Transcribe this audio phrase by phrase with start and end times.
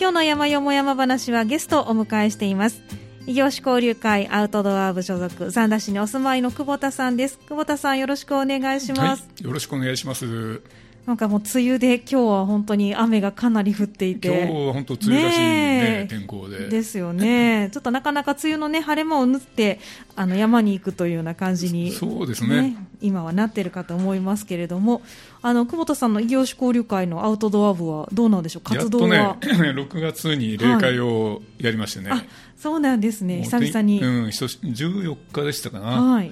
[0.00, 2.80] 今日の山よも山話はゲストをお迎えしています。
[3.26, 7.38] 異業種交流会アウトドア部所属三田市にお住まいの久保田さんです。
[7.40, 10.62] 久保田さんよろしくお願いします、はい、よろしくお願いします。
[11.06, 14.28] なんかもう梅雨で今日は本当に雨がかなり降っていて。
[14.28, 16.68] 今日は本当梅雨らしいね、ね天候で。
[16.68, 17.70] ですよね。
[17.72, 19.80] ちょっとなかなか梅雨のね晴れ間を縫って
[20.14, 22.76] あの山に行くというような感じに、そうですね。
[23.00, 25.02] 今はなってるかと思いますけれども。
[25.42, 28.62] あの久保田さんの異業種交流会のアウトドア部はどうなんでしょう？
[28.62, 32.28] 活動はやっとね6 月に例会をやりましてね、はい、
[32.58, 33.42] そうなんですね。
[33.42, 36.30] 久々に、うん、14日でしたかな、はい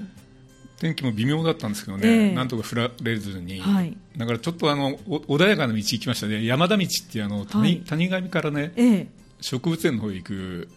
[0.80, 9.06] 天気も微妙だったんですけどね、えー、なんとか降られずに、はい、だからちょっとあの穏やかな道行きましたね、山田道っていうあの谷,、はい、谷上からね、えー、
[9.41, 10.68] 植物園の方へ行く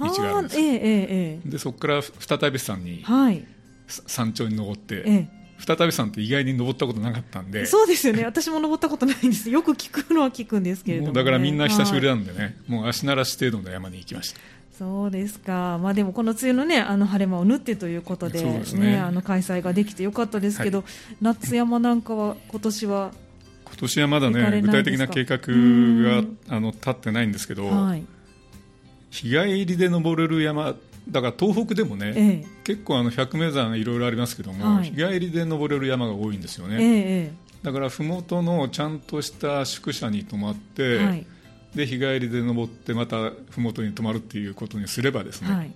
[0.00, 3.46] 道があるんですよ、えー、でそこから再び山に、はい、
[3.86, 7.66] 山頂に登って、再び山って意外に登ったことなかったんで。
[7.66, 8.24] そうですよね。
[8.26, 9.50] 私も登ったことないんです。
[9.50, 14.40] よく聞くのは聞くんですけれども、ね、だからみんな久しぶりなんでね、もう足慣らし程度の山に行きました。
[14.78, 23.12] そうですか、まあ、でもこの梅雨の,、ね、あの晴れ間を縫ってということでね、ねあの開催ができてよかったですけど、はい、夏山なんかは今年は
[23.66, 28.04] 今年はまだね具体的な計画があの立ってないんですけど、はい、
[29.10, 30.74] 日帰りで登れる山
[31.08, 41.26] だから東北でもね、ええ、結構あの百名山いろいろありますけども、はい、日帰りで登れる山が多いんですよね、え、だから麓のちゃんとした宿舎に泊まって、はい
[41.74, 45.72] で日帰りで登ってまた麓に泊まるっていうことにすればですね、はい、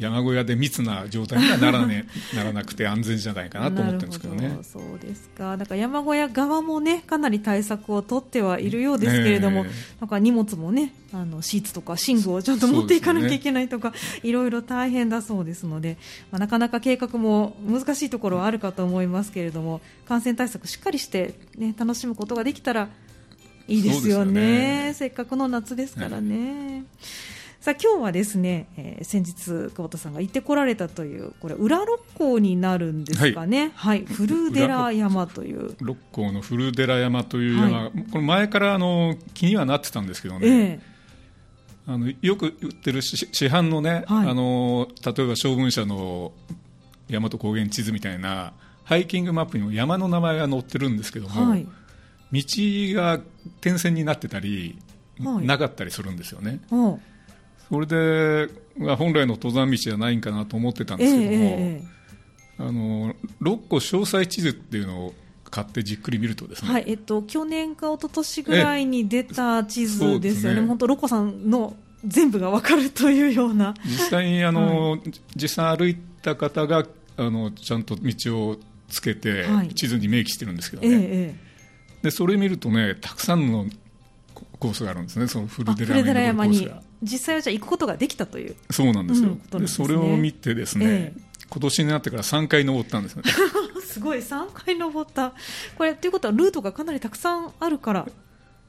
[0.00, 4.58] 山小屋で密な状態にはなら,、ね、ならなくて安全じゃないかなと思ってるんですけどね。
[4.62, 5.58] そうですか。
[5.58, 9.66] だから山小屋側もねかなり対策を取ってはいるようですけれども、
[10.00, 15.98] なんか荷物もねあのシーツとか寝具をちゃんと持っていかなきゃいけないとか、ね、いろいろ大変だそうですので、
[16.32, 22.88] まあ、なかなか計画も難しいところはあるかと思いますけれども感染対策しっかりして、ね、楽しむことができたら
[23.70, 26.84] いいですよね、ね、せっかくの夏ですからね。
[27.60, 35.76] さあ今日はですね、えー、先日久保田さんが行ってこられたというこれ裏六甲になるんですかね、はい、はい、古寺山という。
[35.78, 40.80] 六甲の古寺山という山、はい、これ前からあの気にはなってたんですけどね、
[41.86, 46.32] えー、あのよく売ってる市販のね、はい、あの例えば将軍社の
[47.10, 51.68] 大和高原地図みたいなハイキングマップにも山の名前が載ってるんですけども、はい
[52.32, 52.42] 道
[52.94, 53.20] が
[53.60, 54.78] 点線になってたり、
[55.22, 56.60] はい、なかったりするんですよね。
[57.68, 58.48] それで
[58.96, 65.14] 本来の登山道じゃないんかなと思ってたんですけども、えー、あの6個詳細地図っていうのを
[65.50, 70.66] 買ってじっくり見るとですね、はいえっと、去年か一昨年ぐらいに出た地図ですよね、ね。
[70.66, 73.74] 本当、ロコさんの全部が分かるというような。
[73.84, 75.00] 実際にあの、はい、
[75.34, 76.86] 実際歩いた方が
[77.16, 78.56] あのちゃんと道を
[78.88, 80.88] つけて、地図に明記してるんですけどね。
[80.88, 81.49] えーえー
[82.02, 83.66] でそれ見るとねたくさんの
[84.58, 85.26] コースがあるんですね。
[85.26, 86.70] その古寺山に。
[87.02, 88.56] 実際はじゃ行くことができたという。
[88.70, 93.22] そうなんですよ、うん、で、それを見てですね、ええ、今年になってから3回登ったんですね
[93.82, 95.32] すごい3回登った。
[95.76, 98.06] これということはルートがかなりたくさんあるから。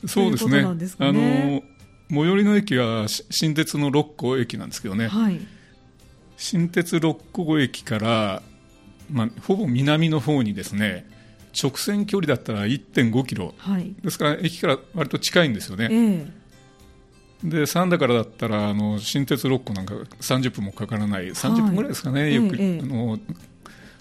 [0.07, 1.61] そうですね、ね、あの
[2.09, 5.39] 最寄りの駅は新鉄の六甲駅なんですけどね、はい、
[6.37, 8.41] 新鉄六甲駅から、
[9.11, 11.05] まあ、ほぼ南の方にですね
[11.59, 15.89] 直線距離だったら1.5キロ、はい、ですから駅から割と近いんですよね。
[15.91, 21.29] えー、で三田からだったらあの新鉄6個なんか30分もかからない。
[21.29, 23.19] 30分ぐらいですかね、はい、よく、えー、あの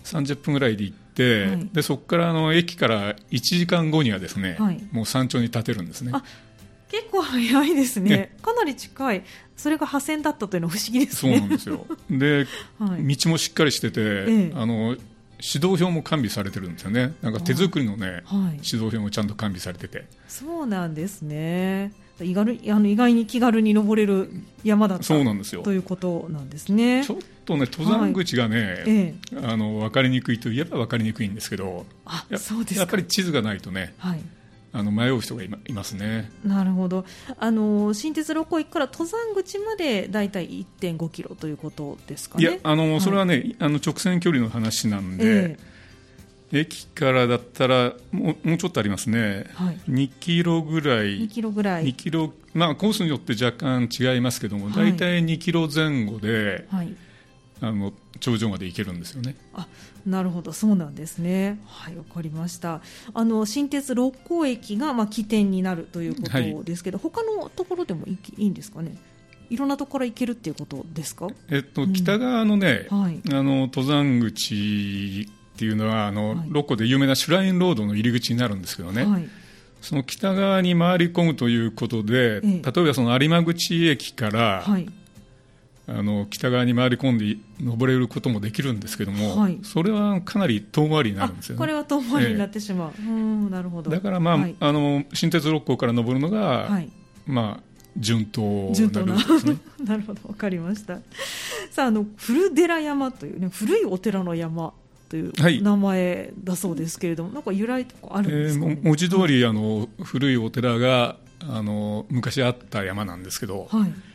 [0.05, 4.57] 30分ぐらいで行って、はい、でそこからあの駅から1時間後にはですね、
[4.93, 6.13] もう山頂に立てるんですね。
[6.91, 9.23] 結構早いですね、かなり近い、
[9.57, 11.39] それが破線だったというのは不思議ですね。
[11.39, 11.87] そうなんですよ。
[12.11, 12.47] で、
[12.81, 14.97] 道もしっかりしてて、ええ、あの
[15.43, 20.07] 指導表も完備されてるんですよね、なんか手作りのね、はい、指導表もちゃんと完備されてて。
[20.29, 21.93] そうなんですね。
[22.23, 24.31] 意外あの意外に気軽に登れる
[24.63, 25.63] 山だったそうなんですよ。
[25.63, 27.05] ということなんですね。
[27.05, 28.77] ちょっとね登山口がね、はい。
[28.87, 34.21] ええ、あの分かりにくいといえば分かりにくいんですけどあそうですやっぱり地図がないとね、はい、
[34.73, 36.31] あの迷う人がいますね。
[36.45, 37.05] なるほど。
[37.39, 42.45] あの新鉄六甲駅から登山口までだいたい1.5キロということですかね。
[42.45, 51.21] いやあの、はい、それはねあの直線距離の話なんで、えー、駅からだったらもうもうちょっとありますね、はい、2キロぐらい。
[51.23, 51.87] 2キロぐらい。
[51.87, 56.97] 2キロ、まあ、コースによって若干違いますけども大体2キロ前後で、はい
[57.63, 59.37] あの頂上まで行けるんですよね。
[59.55, 59.67] あ
[60.07, 61.61] なるほどそうなんですね。
[61.67, 62.81] はいわかりました。
[63.13, 68.97] あの新鉄六甲駅がまあ起点になるということですけど、はい、他のところでもいいんですかね？
[69.51, 71.29] いろんなところから行けるっていうことですか？
[71.51, 79.05] えっと、北側のね、はい、あの登山口っていうのはあの、はい、六甲で有名なシュラインロードの入り口になるんですけどね。
[79.05, 79.29] はい
[79.83, 84.87] その北側に回り込むということで、ええ、例えばその有馬口駅から、はい、
[85.93, 91.59] あの北側に回り込んで登れることもできるんですけども、はい、それはかなり遠回りになるんですよね。
[91.59, 92.93] これは遠回りになってしまう。
[92.97, 93.91] えうんなるほど。
[93.91, 96.89] だからまあ、はい、あの新鉄六甲から登るのが、はい、
[97.27, 97.63] まあ
[97.97, 99.59] 順当なね。
[99.85, 101.01] なるほどわかりました。
[101.73, 104.73] さああの古寺山というね古いお寺の山
[105.09, 105.33] という
[105.63, 111.17] 名前だそうですけれども、はい、なんか由来とかあるんですか、ね、えー、文字通りあの古いお寺が
[111.49, 114.10] あの昔あった山なんですけど、はいえー、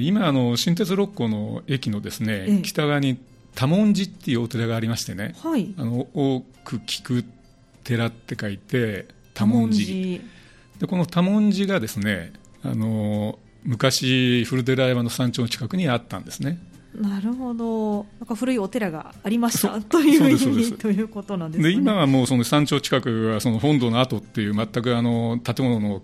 [0.00, 3.18] 今あの新鉄六甲の駅のですね、ええ、北側に
[3.54, 7.24] 多文字っていうお寺がありましてね、はい、あの多く聞く
[7.84, 10.20] 寺って書いて多文字。
[10.78, 12.32] でこの多文字がですね
[12.62, 16.58] あの昔古寺山の山頂の近くにあったんですね。
[16.94, 26.02] なるほど、なんか古いお寺がありましたという意味ということなんです、ね、で今はもうその山頂近くはその本堂の跡っていう全くあの建物の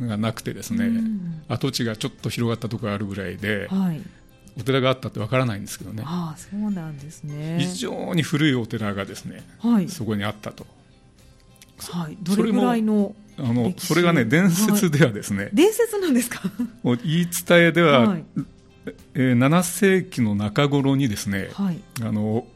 [0.00, 4.00] がなくてですね、うん、跡地がちょっと広がったところがあるぐらいで、はい、
[4.58, 6.02] お寺があったってわからないんですけどね。
[6.06, 7.58] あそうなんですね。
[7.60, 10.66] 非常に古いお寺がですね、はい、そこにあったと。
[11.90, 16.40] はい、どれぐらいのあのそれがね伝説ではですね、はい、伝説なんですか？
[16.84, 18.24] 言い伝えでは、はい、
[19.14, 22.46] えー、7世紀の中頃にですね、はい、あの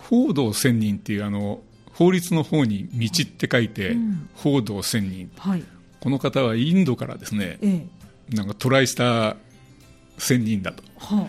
[0.00, 1.62] 法道仙人っていうあの
[1.94, 5.64] 法律の方に道って書いて、うん、法道仙人、はい、
[6.06, 7.84] この方はインドからですね、え
[8.32, 9.34] え、なんか渡来した
[10.18, 11.28] 仙人だと、は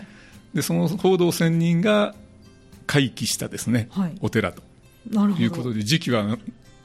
[0.54, 2.14] でその法道仙人が
[2.86, 4.62] 回帰したですね、はい、お寺と。
[5.36, 6.38] いうことで時期は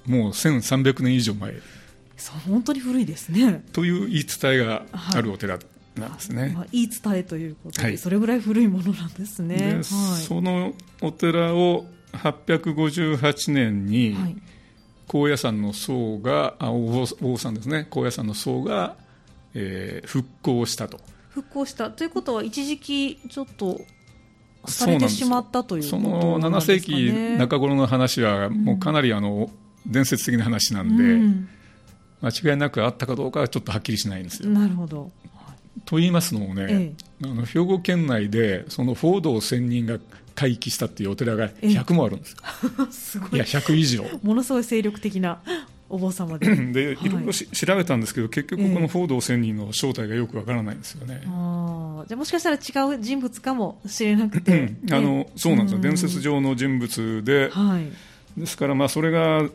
[0.07, 1.53] もう1300年以上前。
[2.17, 3.63] そう本当に古いですね。
[3.73, 5.59] という言い伝えがあるお寺
[5.95, 14.17] なんですね、まあ、言い伝えということで、はい、それぐらい古いものなんですね、はい、そのお寺を858年に、
[15.07, 17.87] 高野山の僧があお坊さんですね。
[17.89, 18.95] 高野山の僧が、
[19.53, 20.99] えー、復興したと。
[21.29, 21.89] 復興した。
[21.89, 23.81] ということは一時期ちょっと
[24.65, 29.49] されてしまったというその7世紀中頃の話はもうかなりあの、
[29.85, 31.49] 伝説的な話なんで、うん、
[32.21, 34.49] 間違いなくあったかどうかはちょっとはっきりしないんですよ。
[34.49, 35.11] なるほど
[35.85, 36.93] と言いますのもね、え
[37.23, 39.97] え、あの兵庫県内でその報道仙人が
[40.35, 42.37] 回帰したっていうお寺が100もあるんですよ、
[42.91, 43.35] すごい。
[43.35, 44.05] いや100以上。
[44.23, 45.39] ものすごい精力的な
[45.89, 46.47] お坊様で。
[46.55, 47.25] で、はい、いろい。
[47.25, 59.47] ろ調べたんですけど結局この報道仙人の正体がよくわからないんですよね、えー、じゃあもしかしたら違う人物かもしれなくて、あのそうなんですよ、伝説上の人物で、はい、ですからまあそれが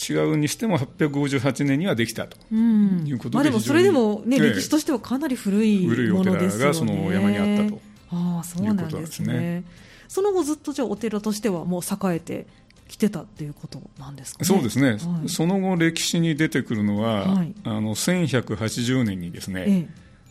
[0.00, 7.80] 違うにしても858年にはできたということで、まあ、でもそれでも、ね、歴史としてはかなり古いものですよ、ね、がその山にあったと。
[8.10, 9.64] ああそうなんですね。
[10.08, 12.46] その後ずっとじゃあお寺としてはもう栄えて
[12.86, 19.88] きてたっていうことなんですか、ね、そうですね、はい、その後歴史に出てくるのは、はい、あの1180年にですね、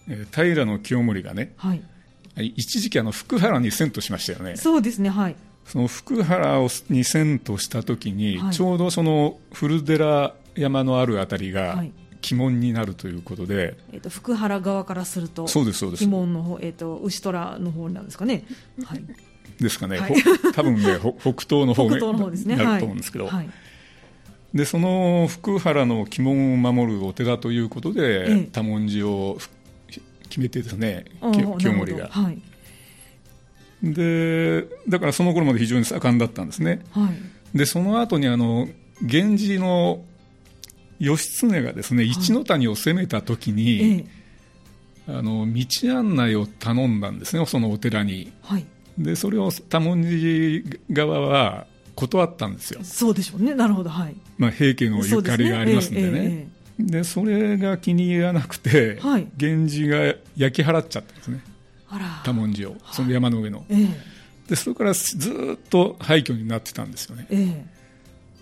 [0.07, 1.81] ええ、平清盛がね、はい、
[2.55, 4.55] 一時期あの福原に遷都しましたよね。
[4.57, 5.35] そうですねはい
[5.65, 11.83] その福原をに遷都した時に、はい、ちょうどその古寺山のあるあたりが、
[12.29, 16.03] 鬼門になるということで、えーと、福原側からするとそうですそうです。
[16.03, 18.45] 鬼門の方、えーと、牛虎の方なんですかね、
[18.85, 19.03] はい、
[19.59, 20.13] ですかね、はい、
[20.53, 23.49] 多分ね北東の方になると思うんですけど、はい、
[24.53, 29.37] でその福原の鬼門を守るお寺ということで、ええ、多文字を
[30.29, 32.09] 決めてですね清盛が。
[32.09, 32.41] はい
[33.83, 37.09] でだからその頃まで非常に盛んだったんですね、は
[37.53, 38.67] い、でその後にあの
[39.01, 40.03] 源氏の
[40.99, 44.05] 義経がですね一ノ谷を攻めた時に、
[45.07, 48.65] はい、あの道案内を頼んだんですねそのお寺に、はい、
[48.97, 52.79] でそれを多文字側は断ったんですよ。
[52.83, 53.53] そうでしょうね。
[53.53, 53.89] なるほど。
[53.89, 56.47] はい、まあ、平家のゆかりがありますんでね、ね。
[56.79, 61.43] えー、でそれが気に入らなくて、はい、源氏が焼き払っちゃったんですね
[62.23, 63.89] 多文字をその山の上の、えー、
[64.49, 67.63] でそれからずっと廃墟になってたんですよね、えー、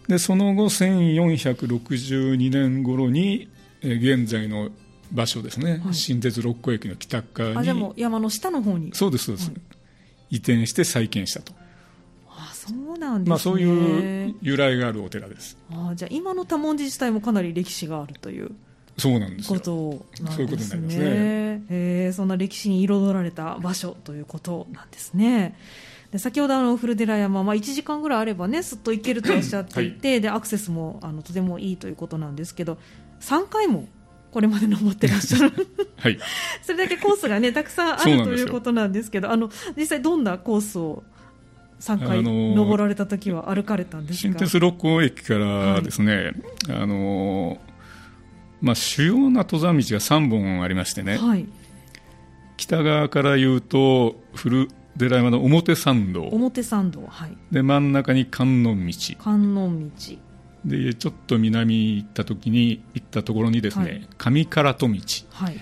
[0.07, 3.49] でその後1462年頃に、
[3.81, 4.69] えー、現在の
[5.11, 7.57] 場所ですね、はい、新鉄六甲駅の北側に。
[7.57, 8.91] あじゃも山の下の方に。
[8.93, 11.53] そうですそうです、はい、移転して再建したと。
[12.29, 15.57] あそうなんですね、まあ、そういう由来があるお寺です。
[15.71, 18.51] あじゃあ今の多文字自体もかなり歴史があるという
[18.99, 19.59] そうなんですよ。
[19.59, 20.35] ことなんですね。
[20.35, 21.63] そういうことになりますね。
[21.69, 25.55] えー、そんな歴史に彩られた場所ということなんですね。
[26.11, 32.77] で先ほどあの古寺山、まあ、1時間ぐらいあればねすっと行けるとおっしゃっていて、はい、でアクセスもあのとてもいいということなんですけど
[33.21, 33.87] 3回も
[34.31, 35.67] これまで登ってらっしゃる。
[35.97, 36.19] はい、
[36.61, 41.03] それだけコースがねたくさんあるということなんですけどあの実際どんなコースを
[41.79, 44.33] 3回登られた時は歩かれたんですか？
[44.33, 46.33] 新鉄六甲駅からですね、
[46.67, 47.59] はい、あの
[48.61, 51.47] まあ、主要な登山道が3本ありましてね、はい、
[52.57, 56.23] 北側から言うと古寺山の表参道。
[56.23, 57.37] 表参道はい。
[57.51, 58.93] で真ん中に観音道。
[59.17, 60.17] 観音道。
[60.65, 64.99] でちょっと南行った時に行ったところにですね、はい、上唐戸道、
[65.31, 65.59] はい、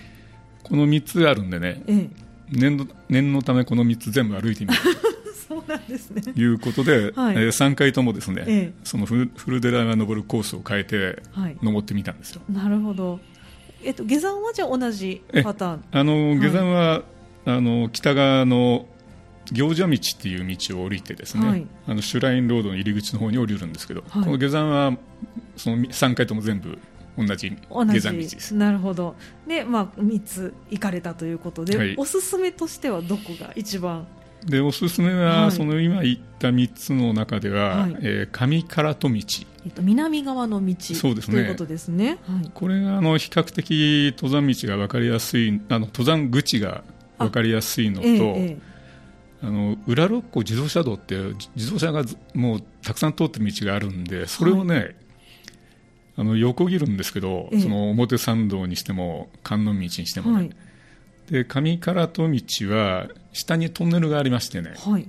[0.63, 2.09] この3つあるんでね、ええ、
[2.51, 4.79] 念の念のためこの3つ全部歩いてみる
[5.47, 6.21] そうなんですね。
[6.35, 9.29] いうことで、はい、えー、3回ともですね、ええ、その古
[9.61, 11.21] 寺山登るコースを変えて
[11.61, 13.19] 登ってみたんですよ、なるほど。
[13.83, 15.83] えっと、下山はじゃ同じパターン？
[15.91, 17.03] あの下山は、はい、
[17.45, 18.87] あの北側の
[19.51, 24.97] 行者道っていう道を降りてですね、はい、あのシュラインロードの入り口の方に降りるんですけど、はい、この下山は
[25.55, 26.77] その3回とも全部
[27.17, 28.53] 同じ下山道です。
[28.53, 29.15] なるほど。
[29.47, 34.05] で、まあ、3つ行かれたということで、はい、おすすめとしてはどこが一番
[34.45, 39.15] でおすすめは、その今言った3つの中では、はい、えー、上唐戸道、
[39.65, 46.83] えっと、南側の道そうです、ね、ということですね、はい、これがあの比較的登山道が分かりやすいあの登山口が
[47.17, 48.77] 分かりやすいのと、ええ
[49.41, 51.15] あの裏六甲自動車道って
[51.55, 52.03] 自動車が
[52.33, 54.95] もうたくさん通ってる道があるんでそれをね、はい、
[56.17, 60.49] あの横切るんですけど、その表参道にしても観音道にしてもね、はい、
[61.29, 62.41] で上唐戸道
[62.73, 65.07] は下にトンネルがありましてね、はい、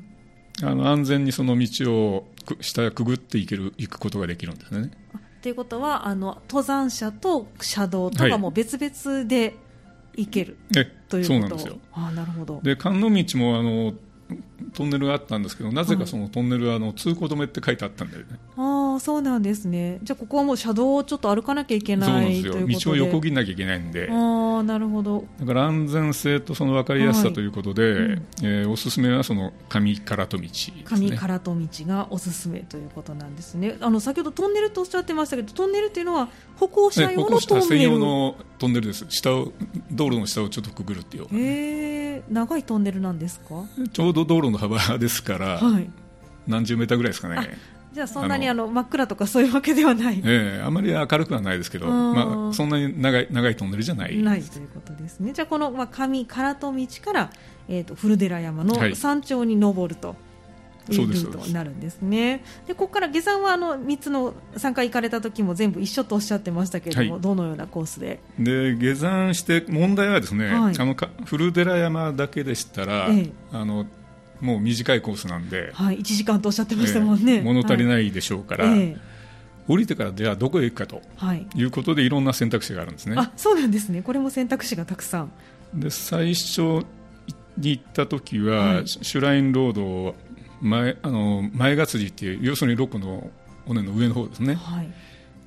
[0.62, 2.28] あの安全にその道を
[2.60, 4.90] 下くぐっていける行くことができるんですね。
[5.40, 9.54] ということはあの登山者と車道とかも別々で
[10.16, 11.28] 行ける、はい、ということ？
[11.28, 11.78] そうなんですよ。
[11.92, 12.60] あなるほど。
[12.62, 13.94] で観音道もあの
[14.74, 18.60] トンネルがあったんですけどなぜかそのトンネルはあの通行止めって書いてあったんだよね、あ
[18.98, 19.98] あそうなんですね。
[20.02, 22.54] じゃあここはもう車道をちょっと歩かなきゃいけないそうなんですよ。
[22.80, 24.08] 道を横切らなきゃいけないんで。
[24.10, 25.24] ああなるほど。
[25.40, 30.50] だから安全性とその分かりやすさということで、はいうん、えー、おすすめはその上唐戸道、ね、
[30.84, 33.76] 上唐戸道がおすすめということなんですね。
[33.80, 39.06] あの先ほどトンネルとおっしゃってましたけどトンネルっていうのは歩行者用のトンネル、専用のトンネルです。
[39.08, 39.52] 下を
[39.92, 43.64] 道路の下をちょっとくぐるっていうへえ長いトンネルなんですか？
[43.92, 45.88] ちょうど道路の幅ですから、はい、
[46.46, 47.56] 何十メーターぐらいですかね
[47.92, 54.16] じゃあそんなにあの真っ暗とかそういうわけではない、ええ、あまり明るくはないですけど、まあ、そんなに長い長いトンネルじゃない。
[54.18, 55.32] ないということですね。
[55.32, 57.30] じゃあこの、まあ、上唐戸道から、
[57.68, 60.16] えーと、古寺山の山頂に登ると、
[60.92, 62.42] いうルートになるんですね。
[62.66, 68.20] でここから下山はあの3つの3回行かれた時も全部一緒とおっしゃってましたけれども、はい、どのようなコースで？
[68.38, 73.86] で下山して問題はですね、はい、あの古寺山だけでしたら、ええ、あの
[74.40, 78.96] もう短いコースなんで、はい、1時間とおっしゃってましたもんね、えー、物足りないでしょうから、はい、
[79.66, 81.02] 降りてからじゃあどこへ行くかと
[81.56, 81.64] い。
[81.64, 84.02] うことでいろんな選択肢があるんですね、あそうなんですね。
[84.02, 85.32] これも選択肢がたくさん。
[85.74, 86.84] で最初
[87.58, 90.14] に行った時は、はい、シュラインロード
[90.60, 93.30] 前あの前が辻っていう要するにロコの
[93.66, 94.88] 尾根の上の方ですね、はい、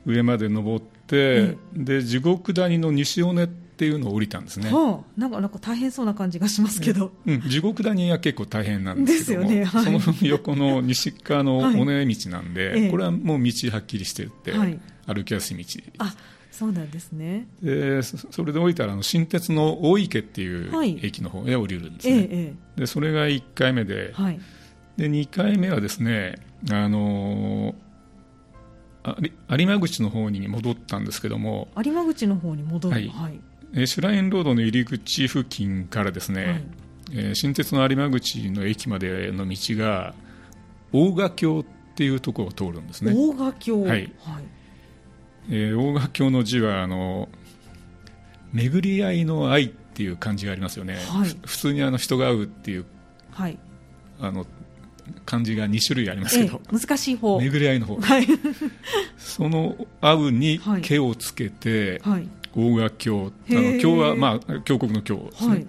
[0.05, 9.63] 上まで登って、で地獄谷の西尾根ってっていうのを降りたんですね、はあ、なんかなんか大変そうな感じがしますけど、うん、地獄谷は結構大変なんですけども、ね。
[9.63, 15.81] はい、その横の西側の尾根道なんで、はい、これはもう道はっきりしてて、はい、歩きやすい道。
[15.97, 16.13] あ
[16.51, 17.47] そうなんですね。
[17.63, 20.71] でそれで降りたらあの新鉄の大池っていう
[21.01, 24.13] 駅の方へ降りるんですね、ええ、でそれが1回目で,、
[24.95, 26.35] で2回目はですね
[26.69, 27.73] あの
[29.49, 33.39] 有馬口の方に戻ったんですけども有馬口の方に戻る、はい、はい
[33.73, 36.63] シュラインロードの入り口付近からですね、はい、
[37.13, 40.13] えー、新鉄の有馬口の駅までの道が
[40.91, 41.63] 大賀橋っ
[41.95, 43.13] ていうところを通るんですね。
[43.15, 44.11] 大賀橋はい、はい、
[45.49, 47.29] えー、大賀橋の字はあの
[48.53, 52.85] 巡り合いの愛っていう感じがありますよね、はい、普通にあの人が会うっていう、
[53.31, 53.57] はい、
[54.19, 54.45] あの
[55.25, 57.39] 漢字が2種類ありますけど、ええ、難しい方。
[57.39, 58.27] 巡り合いの方、はい、
[59.17, 65.67] その「会う」に「毛」をつけて、はい、大賀経あの経は、まあ、峡谷の経ですね、はい、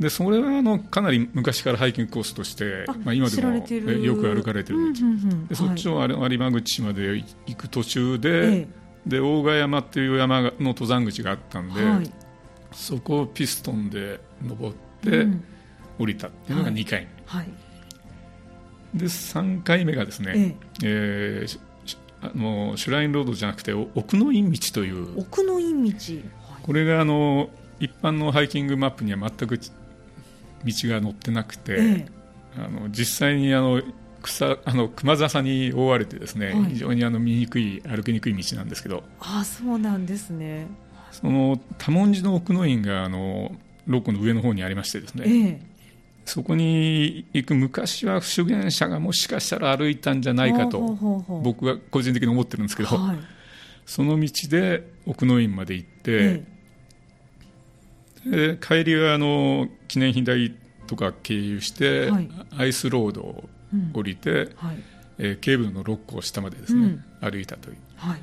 [0.00, 3.54] でそれはあのかなり昔からハイキングコースとして、まあ、今でも
[3.90, 8.66] よく歩かれてる道、うんうん、でそっちを有馬口まで行く途中で,、
[9.06, 12.12] で大賀山っていう山の登山口があったんで、はい、
[12.72, 15.26] そこをピストンで登って、
[15.98, 17.48] 降りたっていうのが2回目、はい、
[18.94, 20.32] で3回目がですね、
[20.82, 21.42] ええ。
[21.42, 21.67] えー
[22.20, 25.18] あのシュラインロードじゃなくて奥の院道という。
[25.18, 25.92] 奥の院道、
[26.62, 29.62] これがあの一般のハイキングマップには全く道
[30.64, 32.06] が載ってなくて、ええ、
[32.56, 33.82] あの実際にあの
[34.22, 39.04] 草あの熊笹に覆われてですね、はい、非常にあの見にくい歩きにくい道なんですけど。
[39.20, 40.66] あそうなんですね。
[41.12, 43.52] その多文字の奥の院があの
[43.86, 45.60] ローコの上の方にありましてですね、え
[46.28, 50.78] そこに行く昔は修験者がもしかしたら歩いたんじゃないかと
[51.42, 53.18] 僕は個人的に思ってるんですけど、はい、
[53.86, 56.42] その道で奥の院まで行って、
[58.26, 60.54] で帰りはあの記念碑台
[60.86, 63.48] とか経由して、はい、アイスロードを
[63.94, 64.76] 降りて、うんはい、
[65.18, 68.20] えー、ケーブルの六甲下までですね、うん、歩いたという、はい、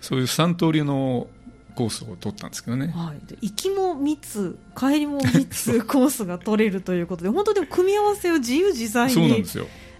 [0.00, 1.28] そういう3通りの
[1.76, 9.44] コースを取ったんですけどね、はい、行きも3つ帰りも3つコースが取れるということで本当でも組み合わせを自由自在に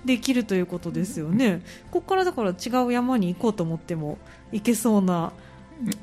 [0.04, 1.62] できるということですよね。
[1.90, 4.18] ここからだから違う山に行こうと思っても
[4.52, 5.33] 行けそうな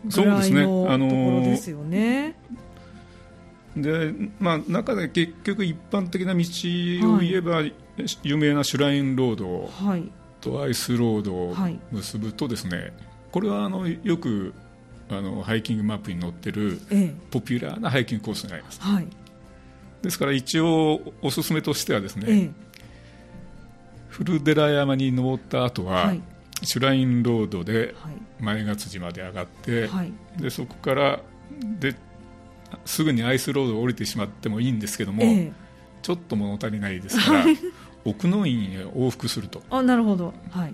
[0.05, 2.35] ぐらいのところですよね。
[3.75, 7.73] でまあ、中で結局一般的な道を言えば、はい、
[8.21, 9.71] 有名なシュラインロード
[10.41, 11.55] とアイスロードを
[11.91, 12.93] 結ぶとですね、はい、
[13.31, 14.53] これはあのよく
[15.17, 16.79] あのハイキングマップに載ってる
[17.31, 19.07] ポピュラーなハイキングコースになります、はい、
[20.01, 22.51] ですから一応おすすめとしてはですね、ええ、
[24.09, 26.21] 古寺山に登った後は、はい、
[26.63, 27.95] シュラインロードで
[28.39, 31.19] 前勝寺まで上がって、はい、でそこから
[31.79, 31.95] で
[32.85, 35.51] すぐにアイスロードを降りてしまってもいいんですけども、え
[36.01, 37.45] ちょっと物足りないですから
[38.05, 39.61] 奥の院へ往復すると。
[39.69, 40.73] あなるほど、はい、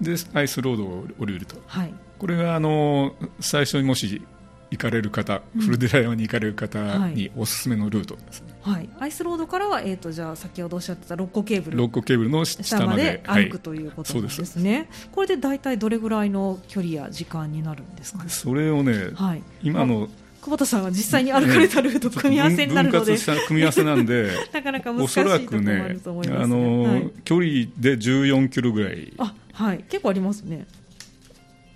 [0.00, 4.22] でアイスロードを降りると、はい、これがあの最初にもし
[4.70, 11.78] 行かれる方、うん、古寺山に行かれる方におすすめのルートですね、はい、アイスロードからは、えーと、じゃあ先ほどおっしゃってた六甲ケーブル。
[11.78, 13.22] 六甲ケーブルの下まで。
[13.26, 20.08] 歩くということなんですね、はい、これで大体どれぐらいの距離や時間になるんですか、ね、それをね、はい、今の
[20.46, 23.16] 久保田さんは実際に歩かれたルート組み合わせになるので、
[23.48, 29.12] 組み合わせなんで なかなか難しいところもあると思います、ね、あの、はい、距離で14キロぐらい。
[29.18, 29.84] あはい。
[29.88, 30.66] 結構ありますね。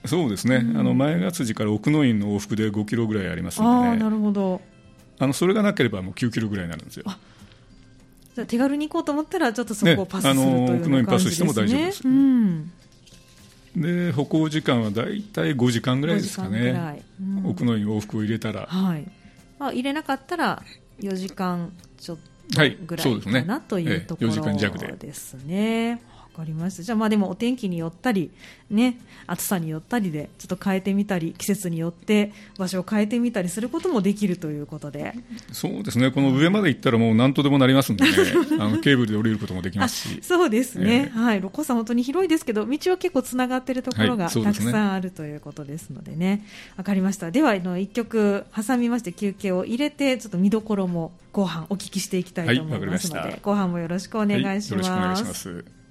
[0.07, 4.61] そうですね、うん、あの前勝寺から奥の院の往復で5キロぐらいありますので、ね、なるほど。
[5.19, 7.05] あのそれがなければもう9キロぐらいになるんですよ。
[8.35, 12.73] じゃ手軽に行こうと思ったらちょっとそこをパスする、ね、という奥の院パスしても大丈夫です、うん、
[13.77, 19.07] で歩行時間は大体5時間ぐらいですかね、うん、奥の院往復を入れたら、はい。
[19.59, 20.63] まあ、入れなかったら
[21.01, 22.23] 4時間ちょっと
[22.87, 26.01] ぐらいかな、はい、というところですね。
[26.31, 28.31] かりましたじゃあまあでもお天気によったり、
[28.71, 35.15] ね、暑さによったりでちょっと変えてみたり季節によって場所を変えてみたりすることもできるということで。
[35.53, 36.11] そうですね。
[36.11, 38.11] この上まで行ったらもう何とでもなりますんでね。
[38.59, 40.19] あのケーブルで降りることもできますし。
[40.23, 46.45] そうですね、えー、はい、六甲山本当に広いですけど道は結構つながっているところがたくさんあるということですのでね。
[46.71, 47.31] わ、はい、かりました。
[47.31, 54.75] ではの1曲挟みまして休憩を入れてちょっと見どころも後半お聞きしていきたいと思いますので、はい、後半もよろしくお願いします。
[54.75, 55.80] はい、よろしくお願いします